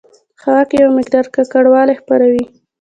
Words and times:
په 0.37 0.41
هوا 0.45 0.61
کې 0.69 0.75
یو 0.83 0.89
مقدار 0.97 1.25
ککړوالی 1.35 1.95
خپروي. 2.01 2.43